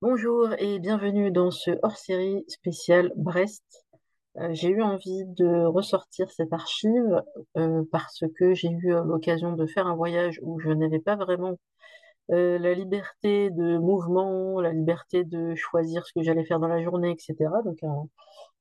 Bonjour 0.00 0.50
et 0.60 0.78
bienvenue 0.78 1.32
dans 1.32 1.50
ce 1.50 1.72
hors-série 1.82 2.44
spécial 2.46 3.10
Brest. 3.16 3.64
Euh, 4.36 4.50
j'ai 4.52 4.68
eu 4.68 4.80
envie 4.80 5.24
de 5.24 5.64
ressortir 5.66 6.30
cette 6.30 6.52
archive 6.52 7.20
euh, 7.56 7.82
parce 7.90 8.22
que 8.36 8.54
j'ai 8.54 8.68
eu 8.68 8.94
euh, 8.94 9.02
l'occasion 9.02 9.54
de 9.54 9.66
faire 9.66 9.88
un 9.88 9.96
voyage 9.96 10.38
où 10.44 10.60
je 10.60 10.70
n'avais 10.70 11.00
pas 11.00 11.16
vraiment 11.16 11.56
la 12.28 12.74
liberté 12.74 13.50
de 13.50 13.78
mouvement, 13.78 14.60
la 14.60 14.72
liberté 14.72 15.24
de 15.24 15.54
choisir 15.56 16.06
ce 16.06 16.12
que 16.12 16.22
j'allais 16.22 16.44
faire 16.44 16.60
dans 16.60 16.68
la 16.68 16.82
journée, 16.82 17.10
etc. 17.10 17.34
Donc 17.64 17.82
un, 17.82 18.06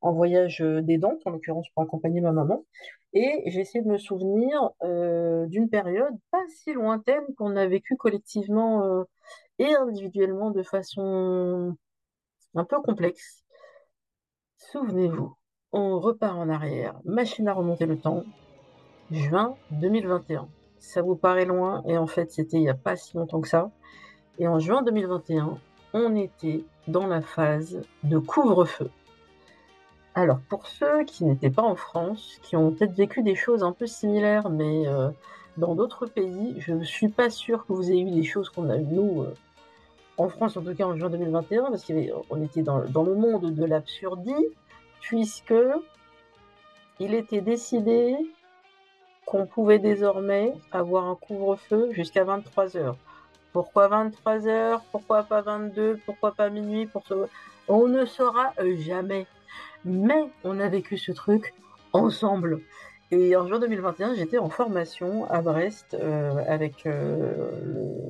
un 0.02 0.12
voyage 0.12 0.62
d'aidante, 0.62 1.20
en 1.26 1.32
l'occurrence 1.32 1.68
pour 1.76 1.84
accompagner 1.84 2.22
ma 2.22 2.32
maman. 2.32 2.64
Et 3.12 3.44
j'ai 3.48 3.60
essayé 3.60 3.84
de 3.84 3.90
me 3.90 3.98
souvenir 3.98 4.72
d'une 5.50 5.70
période 5.70 6.16
pas 6.32 6.42
si 6.48 6.72
lointaine 6.72 7.26
qu'on 7.38 7.58
a 7.58 7.68
vécue 7.68 7.98
collectivement 7.98 9.04
et 9.60 9.76
individuellement 9.76 10.52
de 10.52 10.64
façon 10.64 11.76
un 12.56 12.64
peu 12.64 12.82
complexe. 12.82 13.44
Souvenez-vous, 14.58 15.36
on 15.72 16.00
repart 16.00 16.36
en 16.36 16.50
arrière, 16.50 17.00
machine 17.06 17.48
à 17.48 17.54
remonter 17.54 17.86
le 17.86 17.98
temps, 17.98 18.24
juin 19.12 19.56
2021. 19.72 20.48
Ça 20.80 21.02
vous 21.02 21.16
paraît 21.16 21.46
loin, 21.46 21.84
et 21.86 21.98
en 21.98 22.08
fait, 22.08 22.32
c'était 22.32 22.58
il 22.58 22.62
n'y 22.62 22.70
a 22.70 22.76
pas 22.76 22.96
si 22.96 23.18
longtemps 23.18 23.42
que 23.42 23.48
ça. 23.48 23.72
Et 24.40 24.48
en 24.48 24.60
juin 24.60 24.82
2021, 24.84 25.58
on 25.94 26.16
était 26.16 26.64
dans 26.88 27.08
la 27.08 27.22
phase 27.22 27.82
de 28.04 28.18
couvre-feu. 28.18 28.90
Alors, 30.16 30.40
pour 30.50 30.66
ceux 30.68 31.04
qui 31.04 31.26
n'étaient 31.26 31.52
pas 31.52 31.62
en 31.62 31.76
France, 31.76 32.40
qui 32.42 32.56
ont 32.56 32.72
peut-être 32.72 32.94
vécu 32.94 33.22
des 33.22 33.36
choses 33.36 33.64
un 33.64 33.72
peu 33.72 33.86
similaires, 33.86 34.50
mais 34.50 34.88
euh, 34.88 35.10
dans 35.58 35.76
d'autres 35.76 36.08
pays, 36.08 36.56
je 36.58 36.74
ne 36.74 36.84
suis 36.84 37.10
pas 37.10 37.30
sûre 37.30 37.66
que 37.66 37.74
vous 37.74 37.92
ayez 37.92 38.02
eu 38.02 38.12
des 38.12 38.24
choses 38.24 38.50
qu'on 38.50 38.70
a 38.70 38.78
eues, 38.78 38.86
nous, 38.86 39.22
euh, 39.22 39.34
en 40.18 40.30
France, 40.30 40.58
en 40.58 40.62
tout 40.62 40.74
cas 40.74 40.86
en 40.86 40.96
juin 40.96 41.10
2021, 41.10 41.70
parce 41.70 41.86
qu'on 41.86 42.42
était 42.42 42.64
dans, 42.64 42.80
le 42.80 43.16
monde 43.16 43.54
de 43.54 43.66
l'absurdie, 43.66 44.46
puisque 45.02 45.54
il 47.00 47.14
était 47.14 47.42
décidé 47.42 48.16
qu'on 49.26 49.46
pouvait 49.46 49.80
désormais 49.80 50.54
avoir 50.72 51.06
un 51.06 51.16
couvre-feu 51.16 51.90
jusqu'à 51.92 52.24
23 52.24 52.78
heures. 52.78 52.98
Pourquoi 53.54 53.88
23 53.88 54.48
heures? 54.48 54.82
Pourquoi 54.92 55.24
pas 55.24 55.42
22 55.42 56.00
Pourquoi 56.06 56.32
pas 56.32 56.50
minuit? 56.50 56.90
On 57.68 57.88
ne 57.88 58.06
saura 58.06 58.54
jamais. 58.80 59.28
Mais 59.86 60.30
on 60.44 60.60
a 60.60 60.68
vécu 60.68 60.98
ce 60.98 61.12
truc 61.12 61.54
ensemble. 61.94 62.62
Et 63.12 63.36
en 63.36 63.48
juin 63.48 63.60
2021, 63.60 64.16
j'étais 64.16 64.38
en 64.38 64.50
formation 64.50 65.30
à 65.30 65.42
Brest 65.42 65.94
euh, 65.94 66.44
avec 66.48 66.86
euh, 66.86 67.52
le- 67.64 68.07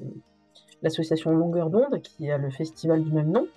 l'association 0.81 1.31
Longueur 1.31 1.69
d'onde 1.69 2.01
qui 2.01 2.29
a 2.31 2.37
le 2.37 2.49
festival 2.49 3.03
du 3.03 3.11
même 3.11 3.31
nom. 3.31 3.47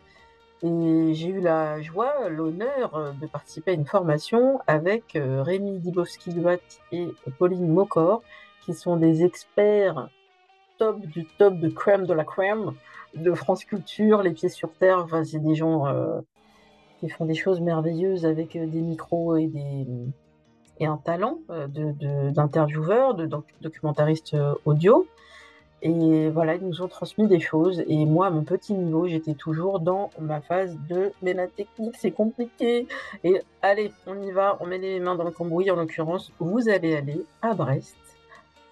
Et 0.63 1.15
j'ai 1.15 1.29
eu 1.29 1.41
la 1.41 1.81
joie, 1.81 2.29
l'honneur 2.29 2.95
euh, 2.95 3.13
de 3.13 3.27
participer 3.27 3.71
à 3.71 3.75
une 3.75 3.87
formation 3.87 4.61
avec 4.67 5.17
euh, 5.17 5.43
Rémi 5.43 5.79
Dibowski-Duat 5.79 6.59
et 6.93 7.09
Pauline 7.39 7.69
Mocor, 7.69 8.23
qui 8.65 8.75
sont 8.75 8.97
des 8.97 9.25
experts 9.25 10.11
top 10.77 11.01
du 11.01 11.27
top 11.39 11.59
de 11.59 11.69
crème 11.69 12.07
de 12.07 12.13
la 12.13 12.25
crème 12.25 12.73
de 13.15 13.33
France 13.33 13.65
Culture, 13.65 14.23
les 14.23 14.33
pieds 14.33 14.51
sur 14.51 14.73
terre. 14.73 14.99
Enfin, 14.99 15.25
c'est 15.25 15.39
des 15.39 15.55
gens 15.55 15.87
euh, 15.87 16.21
qui 17.01 17.09
font 17.09 17.25
des 17.25 17.35
choses 17.35 17.61
merveilleuses 17.61 18.27
avec 18.27 18.53
des 18.53 18.81
micros 18.81 19.37
et 19.37 19.47
des 19.47 19.87
et 20.81 20.87
un 20.87 20.97
talent 20.97 21.39
euh, 21.51 21.67
de, 21.69 21.93
de- 21.93 22.31
d'intervieweur, 22.31 23.15
de, 23.15 23.29
audio. 24.65 25.07
Et 25.83 26.29
voilà, 26.29 26.57
ils 26.57 26.67
nous 26.67 26.83
ont 26.83 26.89
transmis 26.89 27.27
des 27.27 27.41
choses. 27.41 27.83
Et 27.87 28.05
moi, 28.05 28.27
à 28.27 28.31
mon 28.31 28.43
petit 28.43 28.75
niveau, 28.75 29.07
j'étais 29.07 29.35
toujours 29.35 29.81
dans 29.81 30.11
ma 30.21 30.41
phase 30.41 30.77
de 30.89 31.13
mais 31.23 31.33
la 31.33 31.47
technique, 31.47 31.97
c'est 31.99 32.11
compliqué. 32.11 32.87
Et 33.25 33.41
allez, 33.63 33.93
on 34.07 34.21
y 34.21 34.31
va, 34.31 34.59
on 34.61 34.67
met 34.67 34.79
les 34.79 35.01
mains 35.01 35.17
dans 35.17 35.25
le 35.25 35.31
cambouis. 35.31 35.71
En 35.71 35.77
l'occurrence, 35.77 36.33
vous 36.39 36.69
allez 36.69 36.97
aller 36.97 37.25
à 37.41 37.55
Brest, 37.55 37.97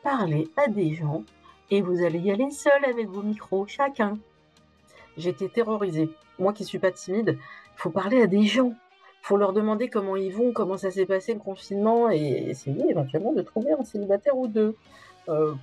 parler 0.02 0.48
à 0.56 0.68
des 0.68 0.94
gens, 0.94 1.24
et 1.70 1.80
vous 1.80 2.04
allez 2.04 2.18
y 2.18 2.30
aller 2.30 2.50
seul 2.50 2.84
avec 2.84 3.08
vos 3.08 3.22
micros, 3.22 3.66
chacun. 3.66 4.18
J'étais 5.16 5.48
terrorisée. 5.48 6.10
Moi 6.38 6.52
qui 6.52 6.64
suis 6.64 6.78
pas 6.78 6.92
timide, 6.92 7.38
faut 7.74 7.90
parler 7.90 8.20
à 8.20 8.26
des 8.26 8.42
gens. 8.42 8.74
Faut 9.22 9.36
leur 9.36 9.52
demander 9.52 9.88
comment 9.88 10.16
ils 10.16 10.32
vont, 10.32 10.52
comment 10.52 10.76
ça 10.76 10.90
s'est 10.90 11.04
passé 11.04 11.34
le 11.34 11.40
confinement, 11.40 12.10
et 12.10 12.46
essayer 12.48 12.90
éventuellement 12.90 13.32
de 13.32 13.42
trouver 13.42 13.72
un 13.72 13.84
célibataire 13.84 14.36
ou 14.36 14.46
deux 14.46 14.76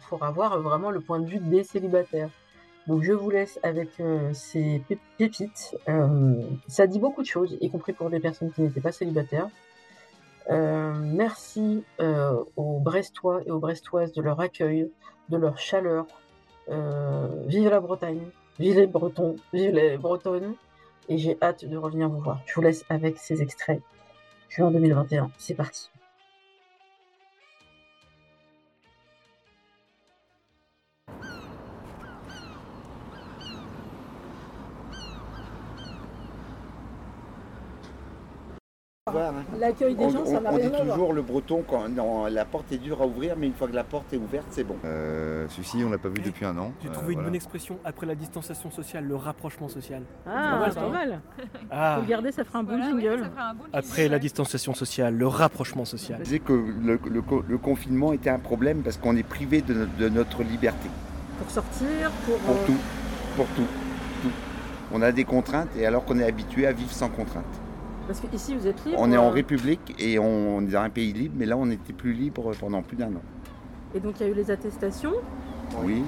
pour 0.10 0.24
avoir 0.24 0.60
vraiment 0.62 0.92
le 0.92 1.00
point 1.02 1.20
de 1.20 1.26
vue 1.26 1.40
des 1.40 1.64
célibataires. 1.64 2.30
Donc 2.88 3.02
je 3.04 3.14
vous 3.14 3.30
laisse 3.32 3.60
avec 3.64 4.00
euh, 4.00 4.32
ces 4.34 4.82
pép- 4.88 5.00
pépites. 5.18 5.76
Euh, 5.90 6.36
ça 6.68 6.86
dit 6.86 7.00
beaucoup 7.00 7.22
de 7.22 7.28
choses, 7.28 7.58
y 7.60 7.70
compris 7.70 7.94
pour 7.94 8.10
des 8.10 8.20
personnes 8.20 8.52
qui 8.52 8.62
n'étaient 8.62 8.82
pas 8.82 8.92
célibataires. 8.92 9.50
Euh, 10.52 10.94
merci 11.02 11.84
euh, 12.00 12.44
aux 12.56 12.80
Brestois 12.80 13.42
et 13.46 13.52
aux 13.52 13.58
Brestoises 13.60 14.12
de 14.14 14.22
leur 14.22 14.40
accueil, 14.40 14.92
de 15.30 15.38
leur 15.38 15.58
chaleur. 15.58 16.06
Euh, 16.70 17.28
vive 17.48 17.70
la 17.70 17.80
Bretagne, 17.80 18.22
vive 18.60 18.78
les 18.78 18.88
Bretons, 18.88 19.36
vive 19.54 19.72
les 19.72 19.98
Bretonnes. 19.98 20.54
Et 21.10 21.18
j'ai 21.18 21.38
hâte 21.42 21.66
de 21.66 21.78
revenir 21.78 22.10
vous 22.10 22.20
voir. 22.20 22.42
Je 22.46 22.54
vous 22.56 22.62
laisse 22.62 22.84
avec 22.90 23.18
ces 23.18 23.42
extraits. 23.42 23.82
Juin 24.50 24.72
2021, 24.72 25.32
c'est 25.38 25.54
parti. 25.56 25.90
Voir, 39.20 39.34
hein. 39.34 39.44
L'accueil 39.60 39.96
des 39.96 40.04
On, 40.06 40.10
gens, 40.10 40.20
on- 40.22 40.26
ça 40.26 40.40
n'a 40.40 40.52
on 40.52 40.56
rien 40.56 40.70
dit 40.70 40.76
à 40.76 40.84
voir. 40.84 40.96
toujours 40.98 41.14
le 41.14 41.22
breton 41.22 41.64
quand 41.70 41.90
non, 41.90 42.26
la 42.26 42.46
porte 42.46 42.72
est 42.72 42.78
dure 42.78 43.02
à 43.02 43.06
ouvrir, 43.06 43.36
mais 43.38 43.48
une 43.48 43.54
fois 43.54 43.68
que 43.68 43.76
la 43.76 43.84
porte 43.84 44.12
est 44.14 44.18
ouverte, 44.18 44.46
c'est 44.52 44.64
bon. 44.64 44.76
Euh, 44.86 45.46
celui-ci, 45.50 45.84
on 45.86 45.90
l'a 45.90 45.98
pas 45.98 46.10
vu 46.10 46.22
depuis 46.24 46.46
un 46.46 46.58
an. 46.58 46.72
J'ai 46.84 46.90
Euh, 46.90 46.94
trouvé 46.94 47.14
une 47.14 47.24
bonne 47.24 47.36
expression 47.36 47.78
après 47.84 48.06
la 48.06 48.16
distanciation 48.16 48.72
sociale, 48.72 49.06
le 49.06 49.16
rapprochement 49.16 49.68
social? 49.70 50.02
Ah, 50.28 50.62
c'est 50.68 50.74
ça 50.76 50.82
pas 50.82 50.90
mal. 50.90 51.22
Ah, 51.72 51.96
Faut 51.96 52.02
le 52.04 52.08
garder, 52.08 52.32
ça 52.32 52.44
fera 52.44 52.60
un 52.60 52.64
bon 52.64 52.78
Voilà, 52.78 52.86
jingle. 52.90 53.30
un 53.38 53.54
bon 53.54 53.64
après 53.74 54.02
jingle, 54.04 54.12
la 54.12 54.20
distanciation 54.20 54.74
sociale, 54.74 55.16
le 55.16 55.28
rapprochement 55.28 55.86
social. 55.86 56.20
Je 56.20 56.24
disais 56.26 56.40
que 56.40 56.54
le, 56.54 57.00
le 57.10 57.22
co- 57.22 57.44
le 57.48 57.58
confinement 57.58 58.14
était 58.14 58.30
un 58.30 58.40
problème 58.40 58.82
parce 58.84 58.98
qu'on 58.98 59.16
est 59.16 59.24
privé 59.24 59.62
de, 59.62 59.74
no- 59.74 59.86
de 60.00 60.10
notre 60.10 60.44
liberté. 60.44 60.90
Pour 61.40 61.50
sortir, 61.50 62.12
pour. 62.26 62.38
Pour 62.38 62.56
euh, 62.56 62.66
tout. 62.66 62.78
Pour 63.36 63.46
tout. 63.48 63.68
Tout. 64.22 64.30
On 64.94 65.02
a 65.02 65.12
des 65.12 65.26
contraintes 65.26 65.70
et 65.78 65.86
alors 65.86 66.06
qu'on 66.06 66.18
est 66.20 66.24
habitué 66.28 66.66
à 66.68 66.72
vivre 66.72 66.92
sans 66.92 67.10
contraintes. 67.10 67.44
Parce 68.08 68.20
que 68.20 68.28
ici, 68.36 68.56
vous 68.56 68.68
êtes 68.68 68.84
libre. 68.86 68.98
On 69.00 69.12
est 69.12 69.18
en 69.18 69.28
euh, 69.28 69.32
République 69.32 69.96
et 70.00 70.20
on 70.20 70.62
est 70.62 70.72
dans 70.72 70.82
un 70.82 70.90
pays 70.90 71.12
libre, 71.14 71.36
mais 71.38 71.46
là 71.46 71.58
on 71.58 71.66
n'était 71.66 71.94
plus 71.94 72.14
libre 72.14 72.52
pendant 72.60 72.82
plus 72.84 72.96
d'un 72.98 73.08
an. 73.16 73.22
Et 73.96 74.00
donc, 74.00 74.16
il 74.20 74.24
y 74.26 74.30
a 74.30 74.32
eu 74.32 74.36
les 74.36 74.52
attestations. 74.52 75.14
Oui, 75.84 76.04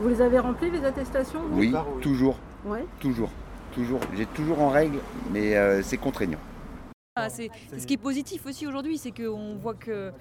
Vous 0.00 0.08
les 0.08 0.22
avez 0.22 0.38
remplies, 0.38 0.70
les 0.70 0.84
attestations 0.84 1.40
vous 1.50 1.58
oui, 1.58 1.74
toujours, 2.00 2.36
Ouais. 2.64 2.84
toujours, 3.00 3.30
toujours. 3.72 4.00
J'ai 4.16 4.26
toujours 4.26 4.60
en 4.62 4.70
règle, 4.70 4.98
mais 5.32 5.56
euh, 5.56 5.82
c'est 5.82 5.98
contraignant. 5.98 6.38
Ah, 7.16 7.28
c'est 7.28 7.50
c'est 7.70 7.80
ce 7.80 7.86
qui 7.86 7.94
est 7.94 7.98
positif 7.98 8.44
aussi 8.46 8.66
aujourd'hui, 8.66 8.98
c'est 8.98 9.10
qu'on 9.10 9.56
voit 9.56 9.74
que 9.74 10.12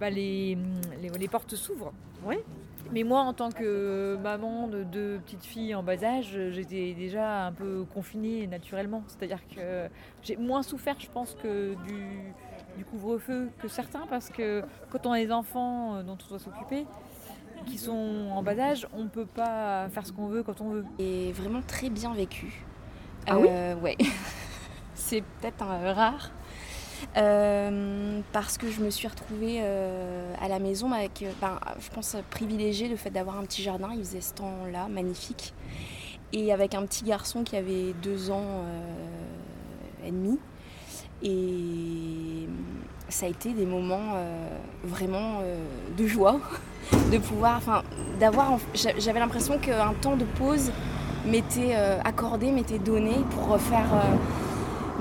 bah, 0.00 0.10
les, 0.10 0.56
les, 1.00 1.08
les 1.08 1.28
portes 1.28 1.54
s'ouvrent. 1.56 1.92
Ouais. 2.26 2.42
Mais 2.92 3.04
moi, 3.04 3.20
en 3.20 3.32
tant 3.32 3.50
que 3.50 4.16
maman 4.22 4.66
de 4.66 4.82
deux 4.82 5.20
petites 5.24 5.44
filles 5.44 5.74
en 5.74 5.82
bas 5.82 6.02
âge, 6.02 6.36
j'étais 6.50 6.92
déjà 6.94 7.46
un 7.46 7.52
peu 7.52 7.84
confinée 7.94 8.46
naturellement. 8.48 9.04
C'est-à-dire 9.06 9.40
que 9.54 9.88
j'ai 10.22 10.36
moins 10.36 10.62
souffert, 10.62 10.96
je 10.98 11.08
pense, 11.08 11.36
que 11.40 11.74
du, 11.86 12.32
du 12.76 12.84
couvre-feu 12.84 13.50
que 13.60 13.68
certains, 13.68 14.06
parce 14.08 14.28
que 14.28 14.62
quand 14.90 15.06
on 15.06 15.12
a 15.12 15.20
des 15.20 15.30
enfants 15.30 15.96
euh, 15.96 16.02
dont 16.02 16.18
on 16.26 16.28
doit 16.28 16.38
s'occuper, 16.40 16.84
qui 17.66 17.78
sont 17.78 18.28
en 18.32 18.42
bas 18.42 18.58
âge, 18.58 18.88
on 18.92 19.04
ne 19.04 19.08
peut 19.08 19.26
pas 19.26 19.88
faire 19.90 20.06
ce 20.06 20.12
qu'on 20.12 20.26
veut 20.26 20.42
quand 20.42 20.60
on 20.60 20.70
veut. 20.70 20.84
Et 20.98 21.30
vraiment 21.32 21.62
très 21.62 21.90
bien 21.90 22.12
vécu. 22.14 22.64
Ah 23.26 23.38
oui? 23.38 23.48
Euh, 23.50 23.74
Ouais. 23.76 23.96
C'est 24.94 25.22
peut-être 25.22 25.62
un 25.62 25.92
rare. 25.92 26.30
Euh, 27.16 28.20
parce 28.32 28.58
que 28.58 28.70
je 28.70 28.80
me 28.80 28.90
suis 28.90 29.08
retrouvée 29.08 29.58
euh, 29.60 30.32
à 30.40 30.48
la 30.48 30.58
maison 30.58 30.92
avec, 30.92 31.22
euh, 31.22 31.30
ben, 31.40 31.58
je 31.80 31.88
pense, 31.90 32.16
privilégié 32.30 32.88
le 32.88 32.96
fait 32.96 33.10
d'avoir 33.10 33.38
un 33.38 33.42
petit 33.42 33.62
jardin. 33.62 33.90
Il 33.92 34.00
faisait 34.00 34.20
ce 34.20 34.34
temps-là, 34.34 34.88
magnifique. 34.88 35.54
Et 36.32 36.52
avec 36.52 36.74
un 36.74 36.82
petit 36.86 37.04
garçon 37.04 37.42
qui 37.42 37.56
avait 37.56 37.92
deux 38.02 38.30
ans 38.30 38.62
et 40.06 40.12
demi. 40.12 40.38
Et 41.24 42.48
ça 43.08 43.26
a 43.26 43.28
été 43.28 43.52
des 43.52 43.66
moments 43.66 44.14
vraiment 44.84 45.40
de 45.98 46.06
joie, 46.06 46.38
de 47.12 47.18
pouvoir, 47.18 47.56
enfin, 47.56 47.82
d'avoir, 48.20 48.58
j'a- 48.74 48.96
j'avais 48.96 49.18
l'impression 49.18 49.58
qu'un 49.58 49.92
temps 50.00 50.16
de 50.16 50.24
pause 50.24 50.70
m'était 51.26 51.74
accordé, 52.04 52.52
m'était 52.52 52.78
donné 52.78 53.14
pour 53.30 53.58
faire 53.60 53.90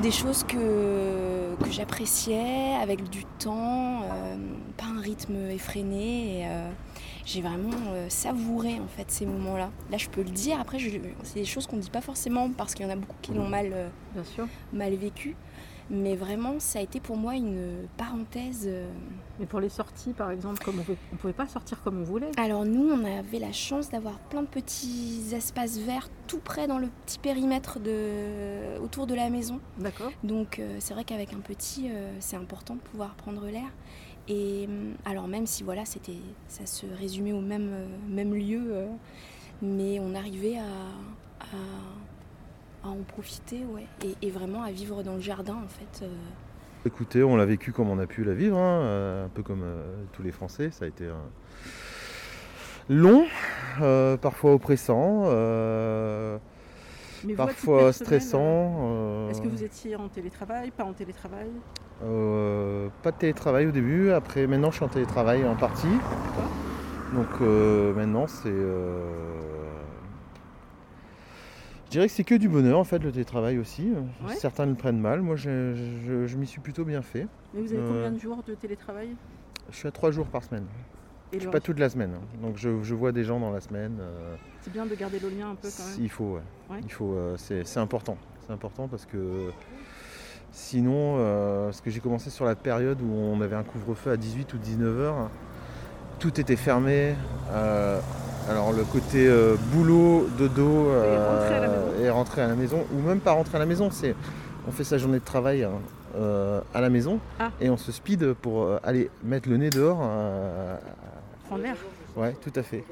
des 0.02 0.12
choses 0.12 0.44
que, 0.44 1.29
que 1.60 1.72
j'appréciais, 1.72 2.76
avec 2.82 3.10
du 3.10 3.24
temps, 3.40 4.02
euh, 4.04 4.36
pas 4.78 4.86
un 4.86 5.00
rythme 5.02 5.36
effréné. 5.50 6.40
Et, 6.42 6.48
euh, 6.48 6.70
j'ai 7.26 7.42
vraiment 7.42 7.70
euh, 7.92 8.08
savouré 8.10 8.80
en 8.80 8.88
fait 8.88 9.12
ces 9.12 9.26
moments-là. 9.26 9.70
Là, 9.92 9.98
je 9.98 10.10
peux 10.10 10.24
le 10.24 10.30
dire. 10.32 10.60
Après, 10.60 10.80
je- 10.80 10.90
c'est 11.24 11.40
des 11.40 11.46
choses 11.46 11.68
qu'on 11.68 11.76
ne 11.76 11.82
dit 11.82 11.90
pas 11.92 12.02
forcément 12.02 12.50
parce 12.52 12.74
qu'il 12.74 12.86
y 12.86 12.90
en 12.90 12.92
a 12.92 12.96
beaucoup 12.96 13.18
qui 13.22 13.34
l'ont 13.34 13.48
mal, 13.48 13.92
Bien 14.14 14.24
sûr. 14.24 14.48
mal 14.74 14.96
vécu. 14.96 15.36
Mais 15.92 16.16
vraiment, 16.16 16.60
ça 16.60 16.80
a 16.80 16.82
été 16.84 17.00
pour 17.00 17.18
moi 17.18 17.36
une 17.36 17.88
parenthèse. 17.98 18.66
euh, 18.68 18.88
Mais 19.40 19.48
pour 19.48 19.60
les 19.60 19.70
sorties, 19.70 20.14
par 20.14 20.30
exemple, 20.30 20.64
comme 20.64 20.80
on 20.80 20.84
pouvait, 20.84 20.98
on 21.14 21.16
pouvait 21.16 21.34
pas 21.34 21.48
sortir 21.48 21.82
comme 21.82 22.00
on 22.02 22.04
voulait. 22.04 22.30
Alors 22.38 22.64
nous, 22.64 22.92
on 22.92 23.04
avait 23.06 23.40
la 23.40 23.52
chance 23.52 23.90
d'avoir 23.90 24.20
plein 24.20 24.42
de 24.44 24.48
petits 24.48 25.24
espaces 25.34 25.80
verts 25.80 26.08
tout 26.28 26.38
près 26.38 26.68
dans 26.68 26.78
le 26.78 26.90
petit 27.06 27.18
périmètre 27.18 27.80
de... 27.80 28.78
autour 28.84 29.08
de 29.08 29.16
la 29.16 29.32
maison. 29.32 29.60
D'accord. 29.80 30.12
Donc 30.24 30.60
euh, 30.60 30.78
c'est 30.80 30.94
vrai 30.94 31.04
qu'avec 31.04 31.34
un 31.34 31.40
petit, 31.40 31.90
euh, 31.90 32.12
c'est 32.20 32.36
important 32.36 32.76
de 32.76 32.82
pouvoir 32.82 33.16
prendre 33.16 33.44
l'air. 33.48 33.70
Et 34.28 34.66
hum, 34.68 34.94
alors 35.06 35.28
même 35.28 35.48
si 35.48 35.64
voilà, 35.64 35.86
c'était, 35.86 36.20
ça 36.48 36.68
se 36.68 36.86
résumait 37.00 37.34
au 37.34 37.42
même, 37.42 37.70
euh, 37.72 37.88
même 38.08 38.36
lieu, 38.36 38.86
mais 39.64 40.00
on 40.00 40.14
arrivait 40.14 40.60
à, 40.60 41.46
à, 41.46 41.58
à 42.84 42.88
en 42.90 43.04
profiter, 43.08 43.66
ouais, 43.74 43.86
et, 44.06 44.28
et 44.28 44.32
vraiment 44.32 44.64
à 44.64 44.72
vivre 44.72 45.04
dans 45.04 45.16
le 45.16 45.22
jardin 45.22 45.56
en 45.56 45.68
fait. 45.68 46.06
euh. 46.06 46.10
Écoutez, 46.86 47.24
on 47.24 47.36
l'a 47.36 47.46
vécu 47.46 47.74
comme 47.74 47.90
on 47.90 48.00
a 48.00 48.08
pu 48.08 48.24
la 48.24 48.34
vivre, 48.34 48.58
hein, 48.58 48.82
euh, 48.82 49.26
un 49.26 49.30
peu 49.30 49.44
comme 49.44 49.64
euh, 49.64 50.04
tous 50.14 50.24
les 50.24 50.32
Français. 50.32 50.72
Ça 50.72 50.86
a 50.86 50.88
été 50.88 51.04
euh, 51.06 51.14
long, 52.88 53.26
euh, 53.82 54.16
parfois 54.16 54.54
oppressant, 54.54 55.24
euh, 55.26 56.38
parfois 57.36 57.92
stressant. 57.92 58.78
euh, 58.82 59.30
Est-ce 59.30 59.42
que 59.42 59.50
vous 59.50 59.64
étiez 59.64 59.98
en 59.98 60.08
télétravail, 60.08 60.72
pas 60.72 60.86
en 60.86 60.94
télétravail? 60.94 61.50
Euh, 62.02 62.88
pas 63.04 63.12
de 63.12 63.18
télétravail 63.18 63.68
au 63.68 63.72
début, 63.72 64.12
après 64.12 64.48
maintenant 64.48 64.72
je 64.72 64.78
suis 64.78 64.86
en 64.86 64.90
télétravail 64.90 65.46
en 65.46 65.58
partie. 65.58 65.88
Donc 67.14 67.28
euh, 67.42 67.94
maintenant 67.94 68.26
c'est... 68.28 68.54
euh, 71.90 71.92
Je 71.92 71.98
dirais 71.98 72.08
que 72.08 72.14
c'est 72.14 72.24
que 72.24 72.36
du 72.36 72.48
bonheur 72.50 72.78
en 72.80 72.84
fait 72.84 73.00
le 73.00 73.12
télétravail 73.12 73.58
aussi. 73.58 73.92
Ouais. 74.28 74.36
Certains 74.36 74.66
le 74.66 74.76
prennent 74.76 75.00
mal, 75.00 75.22
moi 75.22 75.36
je, 75.36 75.74
je- 76.06 76.28
je 76.28 76.38
m'y 76.38 76.46
suis 76.48 76.62
plutôt 76.62 76.86
bien 76.86 77.02
fait. 77.02 77.28
Mais 77.54 77.62
vous 77.62 77.74
avez 77.74 77.82
Euh, 77.82 77.88
combien 77.88 78.12
de 78.12 78.20
jours 78.20 78.44
de 78.48 78.54
télétravail? 78.56 79.10
Je 79.72 79.76
suis 79.76 79.88
à 79.88 79.92
trois 79.92 80.12
jours 80.12 80.28
par 80.28 80.44
semaine. 80.44 80.66
Et 81.32 81.36
Je 81.36 81.42
suis 81.42 81.52
pas 81.52 81.60
toute 81.60 81.78
la 81.78 81.90
semaine, 81.90 82.12
hein. 82.16 82.26
donc 82.42 82.58
je, 82.58 82.82
je 82.82 82.96
vois 82.96 83.12
des 83.12 83.24
gens 83.24 83.40
dans 83.40 83.52
la 83.52 83.62
semaine. 83.62 83.98
euh, 84.02 84.36
C'est 84.62 84.74
bien 84.74 84.88
de 84.88 84.96
garder 84.96 85.20
le 85.20 85.30
lien 85.30 85.52
un 85.52 85.56
peu 85.56 85.68
quand 85.78 85.84
même. 85.86 86.00
il 86.00 86.10
faut, 86.10 86.34
ouais. 86.36 86.42
Ouais. 86.72 86.80
il 86.84 86.92
faut, 86.92 87.14
euh, 87.14 87.36
c'est 87.38 87.64
c'est 87.68 87.80
important. 87.80 88.18
C'est 88.48 88.54
important 88.54 88.88
parce 88.88 89.06
que 89.06 89.52
sinon, 90.52 91.18
euh, 91.20 91.66
parce 91.66 91.82
que 91.82 91.92
j'ai 91.92 92.00
commencé 92.00 92.32
sur 92.32 92.46
la 92.46 92.56
période 92.56 93.00
où 93.04 93.12
on 93.14 93.40
avait 93.42 93.56
un 93.56 93.64
couvre-feu 93.64 94.10
à 94.10 94.18
18 94.18 94.54
ou 94.56 94.58
19 94.58 95.00
heures, 95.00 95.30
tout 96.18 96.40
était 96.42 96.56
fermé. 96.56 97.14
Euh, 98.50 98.52
alors 98.52 98.74
le 98.74 98.84
côté 98.84 99.28
euh, 99.28 99.56
boulot, 99.74 100.28
dodo 100.38 100.64
maison. 100.66 102.02
et 102.02 102.10
rentrer 102.10 102.42
à 102.42 102.48
la 102.48 102.56
maison, 102.56 102.86
ou 102.94 103.02
même 103.02 103.20
pas 103.20 103.32
rentrer 103.32 103.58
à 103.58 103.60
la 103.60 103.66
maison, 103.66 103.90
c'est 103.92 104.16
on 104.68 104.72
fait 104.72 104.84
sa 104.84 104.98
journée 104.98 105.20
de 105.20 105.24
travail 105.26 105.64
hein, 105.64 105.72
euh, 106.16 106.62
à 106.74 106.82
la 106.82 106.90
maison 106.90 107.20
Ah. 107.40 107.52
et 107.62 107.70
on 107.70 107.78
se 107.78 107.92
speed 107.92 108.34
pour 108.34 108.64
euh, 108.64 108.78
aller 108.84 109.10
mettre 109.24 109.50
le 109.50 109.58
nez 109.58 109.70
dehors. 109.70 110.00
euh, 110.02 110.78
Prendre 111.48 111.64
l'air. 111.64 111.76
ouais, 112.18 112.34
tout 112.42 112.52
à 112.56 112.64
fait. 112.64 112.84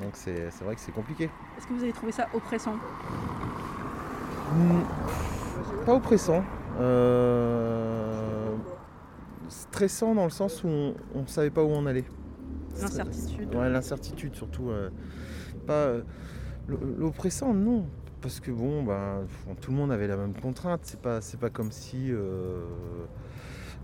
Donc 0.00 0.12
c'est 0.14 0.48
vrai 0.64 0.74
que 0.74 0.80
c'est 0.80 0.92
compliqué. 0.92 1.24
Est-ce 1.58 1.66
que 1.66 1.74
vous 1.74 1.82
avez 1.82 1.92
trouvé 1.92 2.10
ça 2.12 2.26
oppressant? 2.32 2.74
Hmm, 4.54 4.80
Pas 5.84 5.94
oppressant. 5.94 6.42
euh, 6.80 8.54
Stressant 9.48 10.14
dans 10.14 10.24
le 10.24 10.30
sens 10.30 10.62
où 10.64 10.68
on 11.14 11.22
ne 11.22 11.26
savait 11.26 11.50
pas 11.50 11.62
où 11.62 11.68
on 11.70 11.84
allait. 11.86 12.04
L'incertitude. 12.80 13.54
Ouais, 13.54 13.68
l'incertitude 13.70 14.34
surtout. 14.34 14.70
euh, 14.70 14.90
Pas 15.66 15.72
euh, 15.72 16.02
l'oppressant, 16.68 17.52
non. 17.54 17.86
Parce 18.20 18.38
que 18.40 18.50
bon, 18.50 18.82
ben, 18.82 19.22
bon, 19.46 19.54
tout 19.54 19.70
le 19.70 19.76
monde 19.78 19.92
avait 19.92 20.06
la 20.06 20.16
même 20.16 20.34
contrainte. 20.34 20.80
C'est 20.84 21.00
pas, 21.00 21.20
c'est 21.20 21.40
pas 21.40 21.48
comme 21.50 21.72
si 21.72 22.10
euh, 22.10 22.62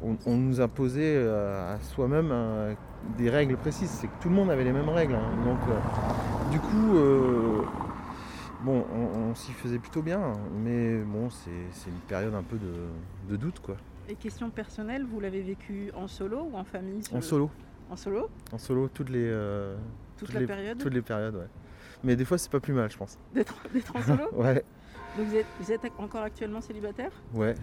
on, 0.03 0.17
on 0.27 0.37
nous 0.37 0.61
imposait 0.61 1.17
euh, 1.17 1.75
à 1.75 1.81
soi-même 1.81 2.29
euh, 2.31 2.75
des 3.17 3.31
règles 3.31 3.57
précises. 3.57 3.89
C'est 3.91 4.09
que 4.09 4.13
tout 4.21 4.29
le 4.29 4.35
monde 4.35 4.51
avait 4.51 4.65
les 4.65 4.73
mêmes 4.73 4.89
règles. 4.91 5.15
hein. 5.15 5.31
Donc, 5.45 5.59
euh, 5.71 6.51
du 6.51 6.61
coup, 6.61 6.97
euh, 6.99 7.63
bon, 8.63 8.85
on, 8.95 9.31
on 9.31 9.35
s'y 9.35 9.53
faisait 9.53 9.79
plutôt 9.79 10.03
bien. 10.03 10.33
Mais 10.63 10.99
bon, 10.99 11.31
c'est, 11.31 11.51
c'est 11.73 11.89
une 11.89 11.97
période 12.07 12.35
un 12.35 12.43
peu 12.43 12.59
de, 12.59 13.31
de 13.31 13.37
doute, 13.37 13.61
quoi. 13.61 13.77
Et 14.09 14.15
question 14.17 14.51
personnelle, 14.51 15.05
vous 15.11 15.19
l'avez 15.19 15.41
vécu 15.43 15.91
en 15.97 16.07
solo 16.09 16.49
ou 16.53 16.57
en 16.57 16.63
famille 16.65 17.01
En 17.13 17.21
solo, 17.23 17.51
En 17.91 17.97
solo 17.97 18.29
en 18.53 18.59
solo, 18.59 18.89
toutes 18.89 19.11
les, 19.11 19.27
euh, 19.29 19.77
Toute 20.17 20.27
toutes 20.29 20.35
la 20.35 20.41
les- 20.41 20.47
période 20.47 20.79
toutes 20.79 20.95
les 20.95 21.03
périodes, 21.03 21.35
ouais. 21.37 21.47
Mais 22.05 22.17
des 22.17 22.25
fois, 22.25 22.37
c'est 22.39 22.51
pas 22.51 22.61
plus 22.61 22.73
mal, 22.75 22.91
je 22.91 22.97
pense. 22.97 23.17
D'être 23.35 23.55
en 23.95 24.03
solo 24.03 24.25
Ouais, 24.33 24.65
Donc 25.17 25.27
vous 25.29 25.37
êtes, 25.37 25.47
vous 25.61 25.73
êtes 25.73 25.81
encore 25.99 26.23
actuellement 26.23 26.61
célibataire 26.61 27.11
ouais. 27.35 27.55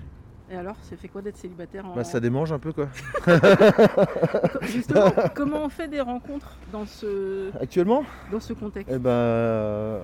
Et 0.52 0.58
alors, 0.58 0.76
ça 0.82 0.98
fait 0.98 1.08
quoi 1.08 1.22
d'être 1.22 1.38
célibataire 1.38 1.86
en... 1.86 1.96
Bah, 1.96 2.04
ça 2.04 2.20
démange 2.20 2.52
un 2.52 2.60
peu, 2.60 2.74
quoi. 2.74 2.90
Justement, 4.64 5.12
comment 5.34 5.64
on 5.64 5.70
fait 5.70 5.88
des 5.88 6.02
rencontres 6.02 6.58
dans 6.72 6.86
ce, 6.86 7.50
Actuellement, 7.60 8.04
dans 8.30 8.42
ce 8.42 8.52
contexte? 8.54 8.94
Eh 8.94 9.00
ben, 9.00 10.02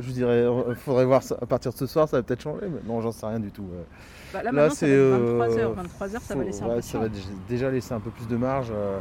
je 0.00 0.06
vous 0.06 0.12
dirais, 0.12 0.44
il 0.68 0.74
faudrait 0.74 1.04
voir 1.04 1.22
ça. 1.22 1.36
à 1.40 1.46
partir 1.46 1.72
de 1.72 1.76
ce 1.76 1.86
soir, 1.86 2.08
ça 2.08 2.16
va 2.18 2.22
peut-être 2.22 2.42
changer. 2.42 2.66
Mais 2.68 2.80
non, 2.86 3.00
j'en 3.00 3.12
sais 3.12 3.26
rien 3.26 3.40
du 3.40 3.50
tout. 3.50 3.66
Bah, 4.32 4.42
Là, 4.42 4.50
là, 4.52 4.70
c'est, 4.70 4.86
va 4.86 4.92
euh, 4.92 5.44
être 5.44 5.54
23h. 5.56 6.08
23h, 6.10 6.20
ça 6.20 6.34
va 6.34 6.44
laisser 6.44 6.62
un 6.62 6.68
peu 6.68 6.80
ça 6.80 6.98
va 6.98 7.06
déjà 7.48 7.70
laisser 7.70 7.92
un 7.92 8.00
peu 8.00 8.10
plus 8.10 8.26
de 8.26 8.36
marge 8.36 8.72
euh, 8.74 8.98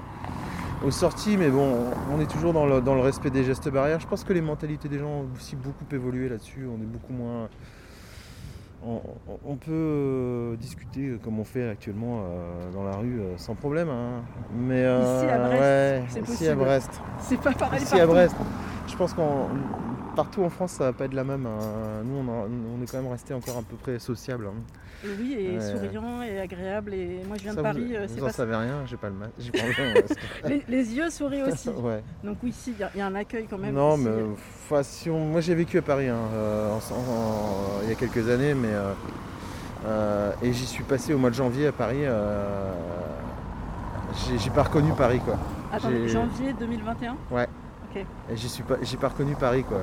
aux 0.86 0.92
sorties, 0.92 1.38
mais 1.38 1.50
bon, 1.50 1.74
on 2.14 2.20
est 2.20 2.30
toujours 2.30 2.52
dans 2.54 2.66
le, 2.66 2.82
dans 2.82 2.96
le 2.96 3.02
respect 3.02 3.30
des 3.30 3.44
gestes 3.44 3.70
barrières. 3.70 4.00
Je 4.02 4.08
pense 4.08 4.24
que 4.26 4.34
les 4.34 4.42
mentalités 4.42 4.90
des 4.90 5.00
gens 5.00 5.08
ont 5.22 5.28
aussi 5.36 5.56
beaucoup 5.56 5.86
évolué 5.92 6.28
là-dessus. 6.28 6.68
On 6.68 6.82
est 6.82 6.86
beaucoup 6.86 7.14
moins. 7.14 7.48
On, 8.84 9.58
peut 9.58 9.70
euh, 9.70 10.56
discuter 10.56 11.16
comme 11.24 11.40
on 11.40 11.44
fait 11.44 11.70
actuellement 11.70 12.24
euh, 12.24 12.72
dans 12.74 12.84
la 12.84 12.96
rue 12.98 13.20
euh, 13.22 13.38
sans 13.38 13.54
problème. 13.54 13.90
hein. 13.90 14.24
Mais 14.58 14.80
Ici, 14.82 14.86
à 14.88 15.36
euh, 15.36 15.48
Brest, 15.48 15.62
ouais, 15.62 16.04
c'est 16.10 16.20
ici 16.22 16.32
possible. 16.32 16.50
à 16.50 16.56
Brest. 16.56 17.02
C'est 17.20 17.40
pas 17.40 17.52
pareil 17.52 17.84
Ici 17.84 18.00
à. 18.00 18.08
Brest. 18.08 18.36
Je 18.88 18.96
pense 18.96 19.14
qu'en 19.14 19.50
partout 20.16 20.44
en 20.44 20.50
France, 20.50 20.72
ça 20.74 20.86
va 20.86 20.94
pas 20.94 21.06
être 21.06 21.14
la 21.14 21.24
même. 21.24 21.46
hein. 21.46 22.02
Nous, 22.04 22.16
on, 22.18 22.28
a- 22.32 22.48
on 22.48 22.82
est 22.84 22.92
quand 22.92 23.02
même 23.02 23.12
resté 23.12 23.34
encore 23.34 23.58
à 23.58 23.62
peu 23.62 23.76
près 23.76 24.00
sociable. 24.00 24.48
hein. 24.48 24.54
Oui, 25.04 25.36
et 25.40 25.58
Ouais. 25.58 25.72
souriant 25.72 26.22
et 26.22 26.40
agréable. 26.40 26.94
Et 26.94 27.22
moi, 27.28 27.36
je 27.38 27.44
viens 27.44 27.54
Ça, 27.54 27.62
de 27.64 27.68
vous- 27.68 27.74
Paris. 27.74 27.96
euh, 27.96 28.08
vous 28.18 28.24
en 28.26 28.30
savez 28.30 28.56
rien, 28.56 28.84
j'ai 28.86 28.98
pas 28.98 29.10
le 29.10 29.16
mal. 29.16 29.30
Pas 29.32 29.58
le 30.46 30.50
les, 30.50 30.64
les 30.68 30.94
yeux 30.96 31.10
sourient 31.10 31.44
aussi. 31.44 31.70
ouais. 31.78 32.04
Donc 32.24 32.38
oui, 32.44 32.54
il 32.68 32.78
y 32.78 32.84
a- 32.84 32.92
il 32.94 32.98
y, 33.00 33.02
a 33.02 33.08
un 33.08 33.16
accueil 33.16 33.48
quand 33.50 33.58
même. 33.58 33.74
Non, 33.74 33.98
mais 33.98 34.12
enfin, 34.70 34.84
si 34.84 35.10
on- 35.10 35.26
moi 35.26 35.42
j'ai 35.42 35.56
vécu 35.56 35.80
à 35.80 35.82
Paris 35.82 36.08
hein, 36.10 36.18
euh, 36.34 36.70
en- 36.72 36.76
en- 36.76 37.82
il 37.84 37.90
y 37.90 37.92
a 37.92 37.96
quelques 37.96 38.30
années, 38.30 38.54
mais 38.54 38.70
euh, 38.72 38.92
euh, 39.88 40.32
et 40.44 40.54
j'y 40.54 40.68
suis 40.68 40.84
passé 40.84 41.14
au 41.16 41.18
mois 41.18 41.32
de 41.32 41.36
janvier 41.36 41.68
à 41.68 41.72
Paris. 41.72 42.02
euh, 42.06 42.72
j'ai 44.38 44.50
pas 44.52 44.64
reconnu 44.64 44.92
Paris 44.94 45.20
quoi. 45.20 45.38
Attendez, 45.74 46.08
janvier 46.10 46.54
2021 46.60 47.16
Et 47.96 48.36
j'y 48.36 48.50
suis 48.50 48.64
pas, 48.64 48.76
j'ai 48.82 48.98
pas 48.98 49.10
reconnu 49.10 49.36
Paris 49.36 49.64
quoi. 49.64 49.82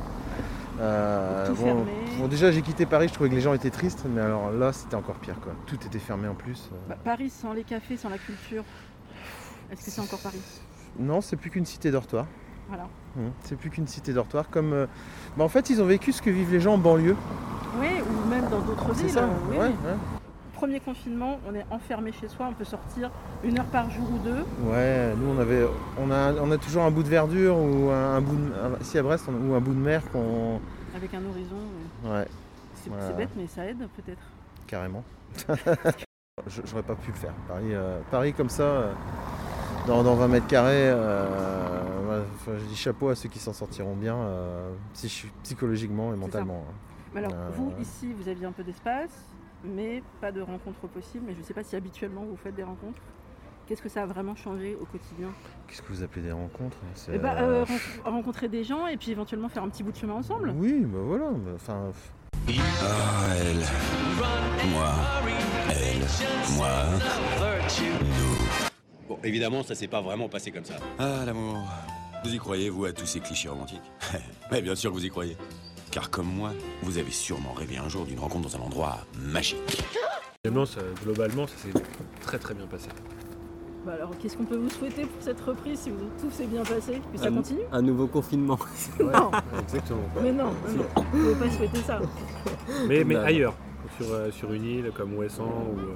Euh, 0.81 1.47
Tout 1.47 1.55
bon, 1.55 1.65
fermé. 1.65 1.91
bon, 2.19 2.29
déjà 2.29 2.50
j'ai 2.53 2.62
quitté 2.62 2.87
Paris, 2.87 3.09
je 3.09 3.15
trouvais 3.15 3.29
que 3.31 3.35
les 3.35 3.41
gens 3.41 3.53
étaient 3.53 3.71
tristes, 3.71 4.05
mais 4.09 4.21
alors 4.21 4.50
là 4.53 4.73
c'était 4.73 4.95
encore 4.95 5.17
pire 5.17 5.38
quoi. 5.41 5.53
Tout 5.67 5.77
était 5.87 5.99
fermé 5.99 6.29
en 6.29 6.35
plus. 6.35 6.71
euh. 6.73 6.77
Bah, 6.88 6.97
Paris 7.05 7.31
sans 7.31 7.53
les 7.53 7.65
cafés, 7.65 7.97
sans 7.97 8.09
la 8.09 8.19
culture. 8.19 8.62
Est-ce 9.73 9.85
que 9.85 9.91
c'est 9.91 10.00
encore 10.00 10.21
Paris? 10.21 10.41
Non, 10.99 11.21
c'est 11.21 11.37
plus 11.37 11.50
qu'une 11.50 11.67
cité 11.67 11.91
dortoir. 11.91 12.27
Voilà. 12.69 12.85
Hum, 13.17 13.31
C'est 13.43 13.57
plus 13.57 13.71
qu'une 13.71 13.87
cité 13.87 14.12
dortoir. 14.12 14.49
Comme, 14.50 14.73
euh, 14.73 14.87
bah, 15.37 15.45
en 15.45 15.49
fait, 15.49 15.69
ils 15.71 15.81
ont 15.83 15.87
vécu 15.87 16.12
ce 16.12 16.21
que 16.23 16.31
vivent 16.31 16.53
les 16.53 16.61
gens 16.61 16.75
en 16.75 16.79
banlieue. 16.79 17.17
Oui, 17.81 17.88
ou 18.00 18.29
même 18.29 18.47
dans 18.49 18.61
d'autres 18.61 18.95
C'est 18.95 19.03
villes. 19.05 19.11
ça. 19.12 19.25
euh, 19.25 19.29
oui, 19.50 19.57
ouais, 19.57 19.67
oui. 19.67 19.73
ouais. 19.87 20.17
Premier 20.59 20.81
confinement, 20.81 21.38
on 21.49 21.55
est 21.55 21.65
enfermé 21.71 22.11
chez 22.11 22.27
soi, 22.27 22.47
on 22.50 22.53
peut 22.53 22.65
sortir 22.65 23.12
une 23.45 23.61
heure 23.61 23.65
par 23.67 23.88
jour 23.91 24.09
ou 24.11 24.19
deux. 24.19 24.45
Ouais, 24.69 25.15
nous 25.17 25.29
on 25.29 25.38
avait, 25.38 25.65
on 26.00 26.11
a, 26.11 26.33
on 26.35 26.50
a 26.50 26.59
toujours 26.59 26.83
un 26.83 26.91
bout 26.91 27.05
de 27.05 27.09
verdure 27.09 27.57
ou 27.57 27.91
un, 27.91 28.17
un 28.17 28.21
bout 28.21 28.35
de, 28.35 28.83
ici 28.83 28.99
à 28.99 29.03
Brest, 29.05 29.27
on- 29.29 29.50
ou 29.50 29.55
un 29.55 29.61
bout 29.61 29.73
de 29.73 29.79
mer 29.79 30.03
qu'on, 30.11 30.61
avec 30.97 31.15
un 31.15 31.25
horizon. 31.25 31.57
ouais, 32.07 32.27
C'est 32.75 32.91
Voilà. 32.91 33.12
bête, 33.12 33.29
mais 33.37 33.47
ça 33.47 33.67
aide 33.67 33.79
peut-être. 33.97 34.19
carrément. 34.67 35.05
J'aurais 36.67 36.83
pas 36.83 36.97
pu 36.97 37.12
le 37.12 37.17
faire. 37.17 37.33
Paris, 37.47 37.73
euh, 37.75 38.00
Paris 38.11 38.33
comme 38.33 38.49
ça, 38.49 38.62
euh, 38.62 38.93
dans, 39.87 40.03
dans 40.03 40.17
20 40.17 40.27
mètres 40.29 40.47
carrés. 40.49 40.91
euh, 40.91 42.25
je 42.49 42.65
dis 42.65 42.77
chapeau 42.77 43.11
à 43.11 43.15
ceux 43.15 43.29
qui 43.29 43.38
s'en 43.38 43.53
sortiront 43.53 43.95
bien, 43.95 44.17
psychologiquement 45.45 46.12
et 46.12 46.17
mentalement. 46.17 46.65
hein. 46.69 46.75
Mais 47.15 47.21
alors, 47.25 47.33
vous, 47.53 47.73
ici, 47.81 48.12
vous 48.12 48.29
aviez 48.29 48.45
un 48.47 48.53
peu 48.53 48.62
d'espace, 48.65 49.25
mais 49.65 50.03
pas 50.21 50.33
de 50.33 50.41
rencontres 50.41 50.87
possibles. 50.88 51.25
Mais 51.27 51.35
je 51.35 51.41
ne 51.41 51.45
sais 51.45 51.55
pas 51.55 51.62
si 51.65 51.77
habituellement 51.77 52.23
vous 52.25 52.37
faites 52.37 52.55
des 52.55 52.62
rencontres. 52.65 53.00
Qu'est-ce 53.67 53.83
que 53.83 53.88
ça 53.91 54.03
a 54.03 54.07
vraiment 54.07 54.35
changé 54.35 54.77
au 54.81 54.87
quotidien? 54.87 55.29
Qu'est-ce 55.67 55.83
que 55.83 55.88
vous 55.93 56.03
appelez 56.03 56.23
des 56.23 56.33
rencontres? 56.33 56.79
C'est, 56.95 57.12
Eh 57.15 57.19
ben, 57.19 57.35
euh, 57.37 57.41
euh, 57.61 57.65
ren- 57.65 58.11
Rencontrer 58.12 58.49
des 58.49 58.65
gens 58.65 58.87
et 58.87 58.97
puis 58.97 59.11
éventuellement 59.11 59.49
faire 59.50 59.62
un 59.62 59.69
petit 59.69 59.83
bout 59.83 59.93
de 59.93 59.97
chemin 59.99 60.15
ensemble. 60.15 60.55
Oui, 60.57 60.81
bah 60.87 60.99
voilà. 61.03 61.31
mais 61.33 61.53
Enfin, 61.55 61.91
Ah, 62.49 63.35
elle. 63.38 64.69
Moi. 64.71 64.91
Elle. 65.71 66.57
Moi. 66.57 66.69
Nous. 68.00 69.07
Bon, 69.09 69.19
évidemment, 69.23 69.62
ça 69.62 69.75
s'est 69.75 69.87
pas 69.88 70.00
vraiment 70.00 70.29
passé 70.31 70.50
comme 70.50 70.65
ça. 70.65 70.77
Ah, 70.99 71.25
l'amour. 71.27 71.59
Vous 72.25 72.35
y 72.35 72.38
croyez, 72.38 72.71
vous, 72.71 72.87
à 72.87 72.93
tous 72.93 73.07
ces 73.07 73.21
clichés 73.21 73.49
romantiques? 73.50 73.83
Mais 74.50 74.62
bien 74.62 74.75
sûr 74.75 74.91
que 74.91 74.97
vous 74.97 75.05
y 75.05 75.11
croyez. 75.11 75.37
Car 75.90 76.11
comme 76.11 76.26
moi, 76.26 76.52
vous 76.83 76.99
avez 76.99 77.11
sûrement 77.11 77.52
rêvé 77.52 77.78
un 77.78 77.88
jour 77.88 78.04
d'une 78.04 78.18
rencontre 78.18 78.49
dans 78.50 78.57
un 78.57 78.61
endroit 78.64 78.99
magique. 79.18 79.83
Globalement, 80.45 80.66
ça, 80.66 80.80
globalement, 81.02 81.47
ça 81.47 81.57
s'est 81.57 81.73
très 82.23 82.38
très 82.38 82.54
bien 82.54 82.66
passé. 82.66 82.88
Bah 83.87 83.92
alors, 83.95 84.11
qu'est-ce 84.18 84.37
qu'on 84.37 84.45
peut 84.45 84.57
vous 84.57 84.68
souhaiter 84.71 85.02
pour 85.07 85.23
cette 85.23 85.40
reprise 85.40 85.80
si 85.80 85.90
vous- 85.90 86.11
tout 86.21 86.30
s'est 86.30 86.47
bien 86.47 86.62
passé 86.62 87.00
Que 87.12 87.18
ça 87.18 87.26
Un- 87.28 87.35
continue 87.37 87.61
Un 87.73 87.80
nouveau 87.83 88.07
confinement. 88.07 88.59
Non, 89.00 89.30
Exactement. 89.62 90.00
mais 90.23 90.33
non, 90.33 90.45
non, 90.47 90.52
non, 90.76 90.85
vous 90.97 91.18
pouvez 91.18 91.35
pas 91.35 91.50
souhaiter 91.50 91.78
ça. 91.78 92.00
Mais, 92.87 93.02
mais 93.04 93.16
ailleurs, 93.16 93.54
sur, 93.99 94.12
euh, 94.12 94.30
sur 94.30 94.52
une 94.52 94.64
île 94.64 94.92
comme 94.95 95.14
Ouessant, 95.16 95.45
où 95.73 95.78
euh, 95.78 95.95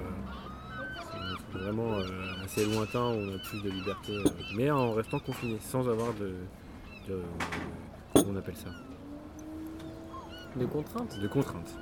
c'est- 1.53 1.59
vraiment 1.59 1.99
euh, 1.99 2.07
assez 2.45 2.65
lointain, 2.65 3.11
où 3.11 3.19
on 3.31 3.35
a 3.35 3.39
plus 3.39 3.63
de 3.63 3.71
liberté, 3.71 4.13
euh, 4.17 4.25
mais 4.57 4.71
en 4.71 4.93
restant 4.93 5.19
confiné, 5.19 5.59
sans 5.61 5.87
avoir 5.89 6.13
de, 6.15 6.35
de- 7.09 7.23
comment 8.15 8.27
on 8.33 8.37
appelle 8.37 8.57
ça? 8.57 8.71
De 10.55 10.67
contraintes 10.67 11.19
De 11.19 11.29
contraintes. 11.29 11.73